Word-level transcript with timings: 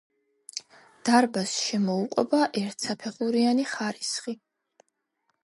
დარბაზს 1.09 1.59
შემოუყვება 1.65 2.41
ერთსაფეხურიანი 2.63 3.69
ხარისხი. 3.75 4.37